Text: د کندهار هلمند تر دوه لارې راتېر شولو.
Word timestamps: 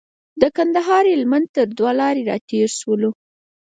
د 0.41 0.43
کندهار 0.57 1.03
هلمند 1.13 1.47
تر 1.55 1.67
دوه 1.77 1.91
لارې 1.99 2.21
راتېر 2.31 2.67
شولو. 2.79 3.09